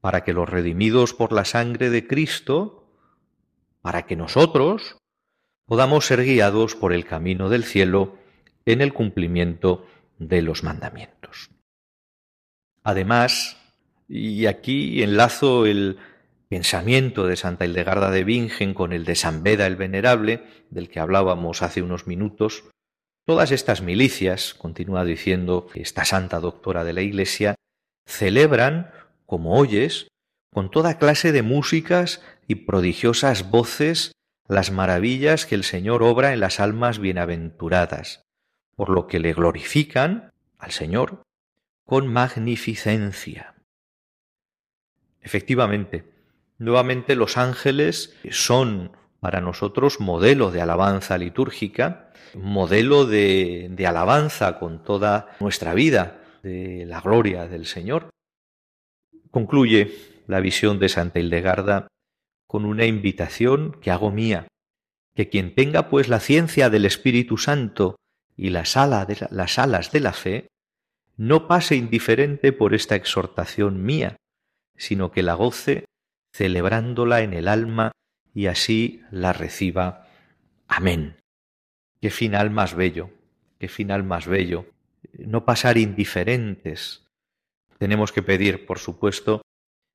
Para 0.00 0.24
que 0.24 0.32
los 0.32 0.48
redimidos 0.48 1.12
por 1.12 1.32
la 1.32 1.44
sangre 1.44 1.90
de 1.90 2.06
Cristo, 2.06 2.79
para 3.80 4.06
que 4.06 4.16
nosotros 4.16 4.98
podamos 5.66 6.06
ser 6.06 6.24
guiados 6.24 6.74
por 6.74 6.92
el 6.92 7.04
camino 7.04 7.48
del 7.48 7.64
cielo 7.64 8.16
en 8.66 8.80
el 8.80 8.92
cumplimiento 8.92 9.86
de 10.18 10.42
los 10.42 10.62
mandamientos. 10.62 11.50
Además, 12.82 13.56
y 14.08 14.46
aquí 14.46 15.02
enlazo 15.02 15.66
el 15.66 15.98
pensamiento 16.48 17.26
de 17.26 17.36
Santa 17.36 17.64
Hildegarda 17.64 18.10
de 18.10 18.24
Bingen 18.24 18.74
con 18.74 18.92
el 18.92 19.04
de 19.04 19.14
San 19.14 19.44
Beda 19.44 19.66
el 19.66 19.76
Venerable, 19.76 20.44
del 20.70 20.88
que 20.88 20.98
hablábamos 20.98 21.62
hace 21.62 21.82
unos 21.82 22.08
minutos, 22.08 22.64
todas 23.24 23.52
estas 23.52 23.82
milicias, 23.82 24.54
continúa 24.54 25.04
diciendo 25.04 25.68
esta 25.74 26.04
santa 26.04 26.40
doctora 26.40 26.82
de 26.82 26.92
la 26.92 27.02
Iglesia, 27.02 27.54
celebran, 28.04 28.90
como 29.26 29.56
oyes, 29.56 30.08
con 30.52 30.70
toda 30.70 30.98
clase 30.98 31.32
de 31.32 31.42
músicas 31.42 32.22
y 32.46 32.56
prodigiosas 32.56 33.50
voces 33.50 34.12
las 34.48 34.72
maravillas 34.72 35.46
que 35.46 35.54
el 35.54 35.64
Señor 35.64 36.02
obra 36.02 36.32
en 36.32 36.40
las 36.40 36.58
almas 36.58 36.98
bienaventuradas, 36.98 38.22
por 38.74 38.90
lo 38.90 39.06
que 39.06 39.20
le 39.20 39.32
glorifican 39.32 40.32
al 40.58 40.72
Señor 40.72 41.22
con 41.86 42.08
magnificencia. 42.08 43.54
Efectivamente, 45.20 46.12
nuevamente 46.58 47.14
los 47.14 47.36
ángeles 47.36 48.16
son 48.30 48.92
para 49.20 49.40
nosotros 49.40 50.00
modelo 50.00 50.50
de 50.50 50.62
alabanza 50.62 51.18
litúrgica, 51.18 52.10
modelo 52.34 53.06
de, 53.06 53.72
alabanza 53.86 54.58
con 54.58 54.82
toda 54.82 55.36
nuestra 55.40 55.74
vida 55.74 56.22
de 56.42 56.86
la 56.86 57.00
gloria 57.00 57.46
del 57.46 57.66
Señor. 57.66 58.10
Concluye 59.30 60.19
la 60.30 60.40
visión 60.40 60.78
de 60.78 60.88
Santa 60.88 61.18
Hildegarda 61.18 61.88
con 62.46 62.64
una 62.64 62.86
invitación 62.86 63.76
que 63.80 63.90
hago 63.90 64.10
mía, 64.10 64.46
que 65.14 65.28
quien 65.28 65.54
tenga 65.54 65.90
pues 65.90 66.08
la 66.08 66.20
ciencia 66.20 66.70
del 66.70 66.84
Espíritu 66.84 67.36
Santo 67.36 67.96
y 68.36 68.50
las, 68.50 68.74
de 68.74 69.26
las 69.30 69.58
alas 69.58 69.92
de 69.92 70.00
la 70.00 70.12
fe, 70.12 70.48
no 71.16 71.48
pase 71.48 71.76
indiferente 71.76 72.52
por 72.52 72.74
esta 72.74 72.94
exhortación 72.94 73.82
mía, 73.82 74.16
sino 74.76 75.10
que 75.10 75.22
la 75.22 75.34
goce 75.34 75.84
celebrándola 76.32 77.22
en 77.22 77.34
el 77.34 77.48
alma 77.48 77.92
y 78.32 78.46
así 78.46 79.02
la 79.10 79.32
reciba. 79.32 80.06
Amén. 80.68 81.16
Qué 82.00 82.10
final 82.10 82.50
más 82.50 82.74
bello, 82.74 83.10
qué 83.58 83.68
final 83.68 84.04
más 84.04 84.26
bello. 84.26 84.66
No 85.18 85.44
pasar 85.44 85.76
indiferentes. 85.76 87.04
Tenemos 87.78 88.12
que 88.12 88.22
pedir, 88.22 88.64
por 88.64 88.78
supuesto, 88.78 89.42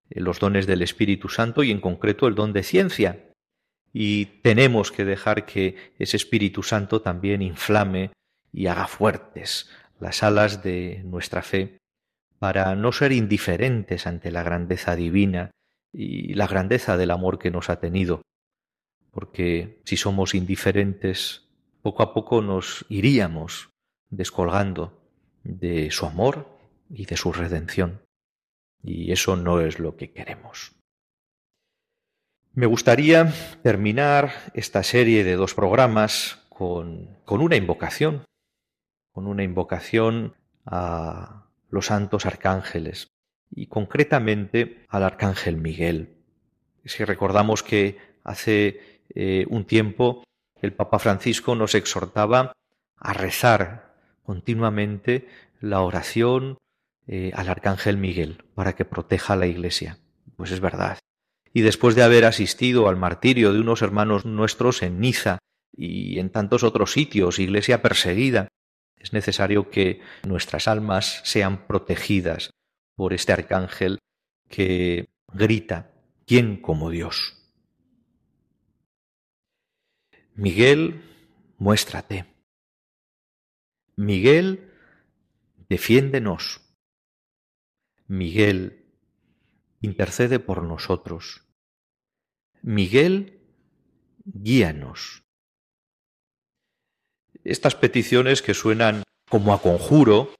los 0.09 0.39
dones 0.39 0.67
del 0.67 0.81
Espíritu 0.81 1.29
Santo 1.29 1.63
y 1.63 1.71
en 1.71 1.81
concreto 1.81 2.27
el 2.27 2.35
don 2.35 2.53
de 2.53 2.63
ciencia. 2.63 3.31
Y 3.93 4.25
tenemos 4.41 4.91
que 4.91 5.05
dejar 5.05 5.45
que 5.45 5.93
ese 5.99 6.17
Espíritu 6.17 6.63
Santo 6.63 7.01
también 7.01 7.41
inflame 7.41 8.11
y 8.51 8.67
haga 8.67 8.87
fuertes 8.87 9.69
las 9.99 10.23
alas 10.23 10.63
de 10.63 11.01
nuestra 11.05 11.41
fe 11.41 11.77
para 12.39 12.75
no 12.75 12.91
ser 12.91 13.11
indiferentes 13.11 14.07
ante 14.07 14.31
la 14.31 14.43
grandeza 14.43 14.95
divina 14.95 15.51
y 15.93 16.33
la 16.33 16.47
grandeza 16.47 16.97
del 16.97 17.11
amor 17.11 17.39
que 17.39 17.51
nos 17.51 17.69
ha 17.69 17.79
tenido, 17.79 18.21
porque 19.11 19.79
si 19.85 19.95
somos 19.95 20.35
indiferentes, 20.35 21.47
poco 21.81 22.03
a 22.03 22.13
poco 22.13 22.41
nos 22.41 22.85
iríamos 22.89 23.69
descolgando 24.09 25.01
de 25.43 25.91
su 25.91 26.05
amor 26.05 26.57
y 26.89 27.05
de 27.05 27.15
su 27.15 27.31
redención, 27.31 28.01
y 28.85 29.11
eso 29.11 29.35
no 29.35 29.61
es 29.61 29.79
lo 29.79 29.95
que 29.95 30.11
queremos. 30.11 30.73
Me 32.53 32.67
gustaría 32.67 33.33
terminar 33.63 34.31
esta 34.53 34.83
serie 34.83 35.23
de 35.23 35.35
dos 35.35 35.53
programas 35.53 36.39
con, 36.49 37.17
con 37.25 37.41
una 37.41 37.57
invocación 37.57 38.23
con 39.15 39.27
una 39.27 39.43
invocación 39.43 40.35
a 40.65 41.45
los 41.69 41.85
santos 41.85 42.25
arcángeles 42.25 43.07
y 43.49 43.67
concretamente 43.67 44.83
al 44.89 45.03
arcángel 45.03 45.55
Miguel. 45.55 46.17
Si 46.83 47.05
recordamos 47.05 47.63
que 47.63 47.97
hace 48.25 48.99
eh, 49.15 49.45
un 49.49 49.63
tiempo 49.63 50.25
el 50.61 50.73
Papa 50.73 50.99
Francisco 50.99 51.55
nos 51.55 51.75
exhortaba 51.75 52.51
a 52.97 53.13
rezar 53.13 53.95
continuamente 54.23 55.29
la 55.61 55.79
oración 55.79 56.57
eh, 57.07 57.31
al 57.35 57.49
arcángel 57.49 57.97
Miguel 57.97 58.43
para 58.55 58.73
que 58.73 58.85
proteja 58.85 59.33
a 59.33 59.37
la 59.37 59.47
Iglesia. 59.47 59.99
Pues 60.35 60.51
es 60.51 60.59
verdad. 60.59 60.99
Y 61.53 61.61
después 61.61 61.95
de 61.95 62.03
haber 62.03 62.25
asistido 62.25 62.89
al 62.89 62.97
martirio 62.97 63.53
de 63.53 63.59
unos 63.59 63.81
hermanos 63.81 64.25
nuestros 64.25 64.81
en 64.81 64.99
Niza 64.99 65.39
y 65.71 66.19
en 66.19 66.29
tantos 66.29 66.63
otros 66.63 66.91
sitios, 66.91 67.39
iglesia 67.39 67.81
perseguida, 67.81 68.49
es 68.97 69.13
necesario 69.13 69.69
que 69.69 70.01
nuestras 70.23 70.67
almas 70.67 71.21
sean 71.23 71.67
protegidas 71.67 72.51
por 72.95 73.13
este 73.13 73.33
arcángel 73.33 73.99
que 74.49 75.09
grita, 75.31 75.91
¿quién 76.25 76.61
como 76.61 76.89
Dios? 76.89 77.37
Miguel, 80.33 81.01
muéstrate. 81.57 82.25
Miguel, 83.95 84.71
defiéndenos. 85.69 86.64
Miguel, 88.07 88.85
intercede 89.81 90.39
por 90.39 90.63
nosotros. 90.63 91.45
Miguel, 92.61 93.39
guíanos. 94.25 95.23
Estas 97.43 97.75
peticiones 97.75 98.41
que 98.41 98.53
suenan 98.53 99.03
como 99.29 99.53
a 99.53 99.61
conjuro 99.61 100.33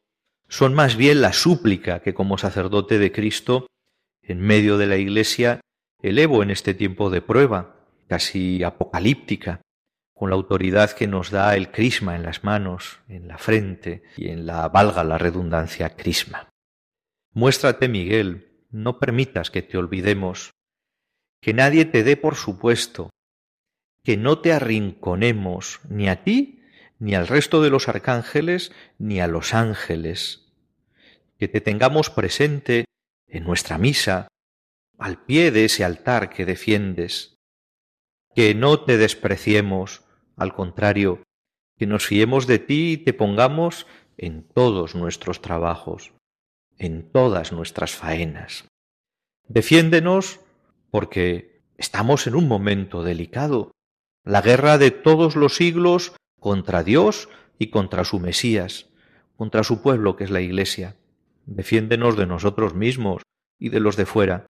son 0.48 0.74
más 0.74 0.96
bien 0.96 1.22
la 1.22 1.34
súplica 1.34 2.02
que 2.02 2.14
como 2.14 2.38
sacerdote 2.38 3.00
de 3.00 3.12
Cristo 3.12 3.68
en 4.22 4.42
medio 4.42 4.78
de 4.78 4.88
la 4.88 4.98
Iglesia 4.98 5.62
elevo 6.02 6.44
en 6.44 6.52
este 6.52 6.74
tiempo 6.74 7.10
de 7.10 7.22
prueba, 7.22 7.76
casi 8.08 8.64
apocalíptica, 8.64 9.62
con 10.14 10.30
la 10.30 10.36
autoridad 10.36 10.92
que 10.92 11.08
nos 11.08 11.30
da 11.30 11.56
el 11.56 11.72
crisma 11.72 12.16
en 12.16 12.24
las 12.24 12.44
manos, 12.44 13.00
en 13.08 13.28
la 13.28 13.38
frente 13.38 14.04
y 14.16 14.30
en 14.30 14.46
la, 14.46 14.70
valga 14.70 15.04
la 15.04 15.18
redundancia, 15.18 15.96
crisma. 15.96 16.50
Muéstrate, 17.36 17.90
Miguel, 17.90 18.48
no 18.72 18.98
permitas 18.98 19.52
que 19.52 19.62
te 19.62 19.78
olvidemos, 19.78 20.52
que 21.42 21.54
nadie 21.54 21.84
te 21.84 22.06
dé 22.06 22.16
por 22.16 22.36
supuesto, 22.36 23.10
que 24.06 24.16
no 24.16 24.40
te 24.40 24.54
arrinconemos 24.54 25.82
ni 25.90 26.08
a 26.08 26.24
ti, 26.24 26.62
ni 26.98 27.14
al 27.14 27.28
resto 27.28 27.62
de 27.62 27.70
los 27.70 27.90
arcángeles, 27.90 28.72
ni 29.00 29.20
a 29.20 29.28
los 29.28 29.54
ángeles, 29.54 30.54
que 31.38 31.50
te 31.50 31.60
tengamos 31.60 32.10
presente 32.10 32.86
en 33.28 33.44
nuestra 33.44 33.78
misa, 33.78 34.30
al 34.98 35.26
pie 35.26 35.52
de 35.52 35.66
ese 35.66 35.84
altar 35.84 36.30
que 36.30 36.46
defiendes, 36.46 37.36
que 38.34 38.56
no 38.56 38.80
te 38.86 38.98
despreciemos, 38.98 40.06
al 40.38 40.54
contrario, 40.54 41.22
que 41.78 41.86
nos 41.86 42.06
fiemos 42.06 42.48
de 42.48 42.60
ti 42.60 42.94
y 42.94 42.98
te 42.98 43.12
pongamos 43.12 43.88
en 44.18 44.48
todos 44.48 44.96
nuestros 44.96 45.42
trabajos, 45.42 46.15
en 46.78 47.12
todas 47.12 47.52
nuestras 47.52 47.96
faenas. 47.96 48.66
Defiéndenos 49.48 50.40
porque 50.92 51.62
estamos 51.78 52.28
en 52.28 52.36
un 52.36 52.48
momento 52.48 53.04
delicado, 53.04 53.72
la 54.24 54.42
guerra 54.42 54.78
de 54.78 54.92
todos 54.92 55.36
los 55.36 55.56
siglos 55.56 56.16
contra 56.40 56.84
Dios 56.84 57.30
y 57.60 57.68
contra 57.68 58.04
su 58.04 58.20
Mesías, 58.20 58.90
contra 59.36 59.64
su 59.64 59.82
pueblo 59.82 60.16
que 60.16 60.24
es 60.24 60.32
la 60.32 60.42
Iglesia. 60.42 60.96
Defiéndenos 61.46 62.18
de 62.18 62.26
nosotros 62.26 62.74
mismos 62.74 63.22
y 63.60 63.70
de 63.70 63.80
los 63.80 63.96
de 63.98 64.06
fuera, 64.06 64.48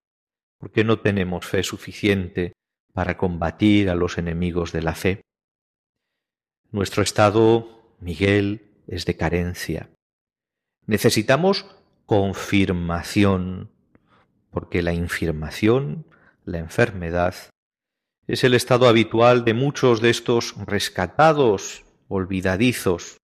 porque 0.59 0.83
no 0.83 0.99
tenemos 0.99 1.45
fe 1.45 1.63
suficiente 1.63 2.53
para 2.93 3.17
combatir 3.17 3.89
a 3.89 3.95
los 3.95 4.17
enemigos 4.17 4.71
de 4.71 4.81
la 4.81 4.95
fe. 4.95 5.21
Nuestro 6.71 7.03
estado, 7.03 7.95
Miguel, 7.99 8.71
es 8.88 9.05
de 9.05 9.17
carencia. 9.17 9.89
Necesitamos 10.85 11.65
confirmación, 12.05 13.71
porque 14.51 14.81
la 14.81 14.93
infirmación, 14.93 16.05
la 16.43 16.59
enfermedad, 16.59 17.35
es 18.27 18.43
el 18.43 18.53
estado 18.53 18.87
habitual 18.87 19.45
de 19.45 19.53
muchos 19.53 20.01
de 20.01 20.09
estos 20.09 20.55
rescatados, 20.65 21.85
olvidadizos, 22.07 23.17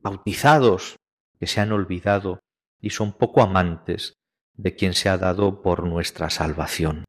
bautizados, 0.00 0.96
que 1.38 1.46
se 1.46 1.60
han 1.60 1.72
olvidado 1.72 2.40
y 2.80 2.90
son 2.90 3.12
poco 3.12 3.42
amantes 3.42 4.14
de 4.54 4.74
quien 4.74 4.94
se 4.94 5.08
ha 5.08 5.18
dado 5.18 5.62
por 5.62 5.84
nuestra 5.84 6.30
salvación. 6.30 7.04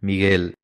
Miguel, 0.00 0.54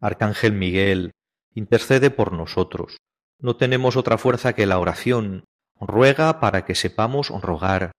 Arcángel 0.00 0.52
Miguel, 0.52 1.12
intercede 1.54 2.10
por 2.10 2.32
nosotros, 2.32 2.98
no 3.40 3.56
tenemos 3.56 3.96
otra 3.96 4.18
fuerza 4.18 4.52
que 4.54 4.66
la 4.66 4.78
oración. 4.78 5.44
Ruega 5.80 6.40
para 6.40 6.64
que 6.64 6.74
sepamos 6.74 7.28
rogar. 7.28 7.92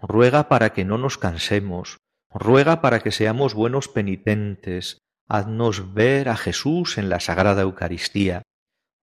Ruega 0.00 0.48
para 0.48 0.72
que 0.72 0.84
no 0.84 0.98
nos 0.98 1.18
cansemos. 1.18 1.98
Ruega 2.32 2.80
para 2.80 3.00
que 3.00 3.12
seamos 3.12 3.54
buenos 3.54 3.88
penitentes. 3.88 4.98
Haznos 5.28 5.94
ver 5.94 6.28
a 6.28 6.36
Jesús 6.36 6.98
en 6.98 7.08
la 7.08 7.20
Sagrada 7.20 7.62
Eucaristía. 7.62 8.42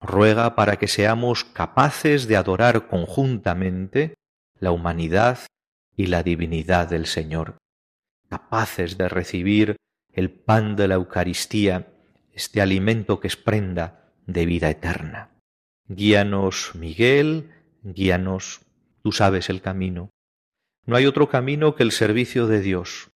Ruega 0.00 0.54
para 0.54 0.76
que 0.76 0.88
seamos 0.88 1.44
capaces 1.44 2.28
de 2.28 2.36
adorar 2.36 2.88
conjuntamente 2.88 4.14
la 4.58 4.70
humanidad 4.70 5.38
y 5.96 6.06
la 6.06 6.22
divinidad 6.22 6.88
del 6.88 7.06
Señor, 7.06 7.58
capaces 8.28 8.98
de 8.98 9.08
recibir 9.08 9.76
el 10.12 10.30
pan 10.30 10.76
de 10.76 10.88
la 10.88 10.94
Eucaristía, 10.94 11.88
este 12.32 12.60
alimento 12.60 13.20
que 13.20 13.28
es 13.28 13.36
prenda 13.36 14.12
de 14.26 14.46
vida 14.46 14.70
eterna. 14.70 15.30
Guíanos, 15.86 16.72
Miguel, 16.74 17.50
guíanos, 17.82 18.62
tú 19.02 19.12
sabes 19.12 19.50
el 19.50 19.60
camino. 19.60 20.10
No 20.86 20.96
hay 20.96 21.06
otro 21.06 21.28
camino 21.28 21.74
que 21.74 21.82
el 21.82 21.92
servicio 21.92 22.46
de 22.46 22.60
Dios. 22.60 23.10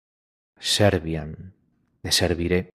Servian, 0.58 1.54
te 2.00 2.12
serviré. 2.12 2.70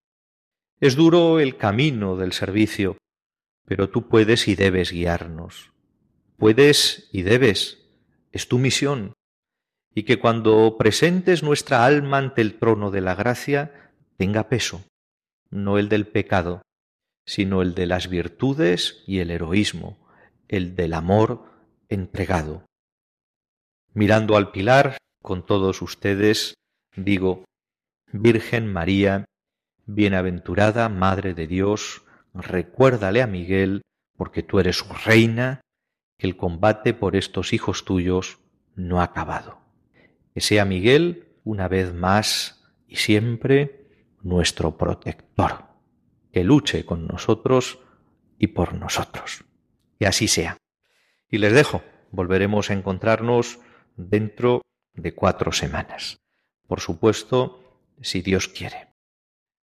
Es 0.79 0.95
duro 0.95 1.39
el 1.39 1.57
camino 1.57 2.15
del 2.15 2.33
servicio, 2.33 2.97
pero 3.65 3.89
tú 3.89 4.07
puedes 4.07 4.47
y 4.47 4.55
debes 4.55 4.91
guiarnos. 4.91 5.71
Puedes 6.37 7.09
y 7.11 7.23
debes, 7.23 7.85
es 8.31 8.47
tu 8.47 8.59
misión. 8.59 9.13
Y 9.95 10.03
que 10.03 10.19
cuando 10.19 10.77
presentes 10.77 11.43
nuestra 11.43 11.85
alma 11.85 12.17
ante 12.17 12.41
el 12.41 12.59
trono 12.59 12.91
de 12.91 13.01
la 13.01 13.15
gracia, 13.15 13.91
tenga 14.17 14.49
peso, 14.49 14.83
no 15.49 15.77
el 15.77 15.89
del 15.89 16.07
pecado, 16.07 16.61
sino 17.25 17.61
el 17.61 17.73
de 17.73 17.87
las 17.87 18.09
virtudes 18.09 19.03
y 19.07 19.19
el 19.19 19.31
heroísmo, 19.31 19.97
el 20.47 20.75
del 20.75 20.93
amor 20.93 21.45
entregado. 21.89 22.65
Mirando 23.93 24.37
al 24.37 24.51
pilar, 24.51 24.97
con 25.21 25.45
todos 25.45 25.81
ustedes, 25.81 26.55
digo, 26.95 27.45
Virgen 28.11 28.71
María, 28.71 29.25
bienaventurada 29.85 30.89
Madre 30.89 31.33
de 31.33 31.47
Dios, 31.47 32.03
recuérdale 32.33 33.21
a 33.21 33.27
Miguel, 33.27 33.81
porque 34.17 34.43
tú 34.43 34.59
eres 34.59 34.77
su 34.77 34.93
reina, 34.93 35.61
que 36.17 36.27
el 36.27 36.37
combate 36.37 36.93
por 36.93 37.15
estos 37.15 37.53
hijos 37.53 37.85
tuyos 37.85 38.39
no 38.75 39.01
ha 39.01 39.05
acabado. 39.05 39.59
Que 40.33 40.41
sea 40.41 40.65
Miguel, 40.65 41.27
una 41.43 41.67
vez 41.67 41.93
más 41.93 42.63
y 42.87 42.95
siempre, 42.95 43.87
nuestro 44.21 44.77
protector 44.77 45.73
que 46.33 46.43
luche 46.43 46.83
con 46.83 47.07
nosotros 47.07 47.79
y 48.39 48.47
por 48.47 48.73
nosotros. 48.73 49.45
Que 49.99 50.07
así 50.07 50.27
sea. 50.27 50.57
Y 51.29 51.37
les 51.37 51.53
dejo, 51.53 51.83
volveremos 52.11 52.69
a 52.69 52.73
encontrarnos 52.73 53.59
dentro 53.95 54.61
de 54.93 55.13
cuatro 55.13 55.51
semanas. 55.51 56.17
Por 56.67 56.79
supuesto, 56.79 57.59
si 58.01 58.21
Dios 58.21 58.47
quiere. 58.47 58.89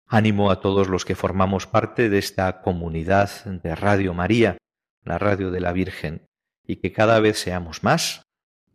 Ánimo 0.08 0.52
a 0.52 0.62
todos 0.62 0.88
los 0.88 1.06
que 1.06 1.16
formamos 1.16 1.68
parte 1.68 2.10
de 2.10 2.18
esta 2.18 2.62
comunidad 2.62 3.46
de 3.46 3.76
Radio 3.76 4.14
María, 4.14 4.58
la 5.04 5.18
radio 5.18 5.52
de 5.52 5.60
la 5.60 5.74
Virgen, 5.74 6.26
y 6.66 6.78
que 6.78 6.92
cada 6.92 7.20
vez 7.20 7.40
seamos 7.40 7.84
más 7.84 8.24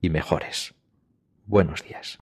y 0.00 0.10
mejores. 0.10 0.74
Buenos 1.46 1.82
días. 1.82 2.21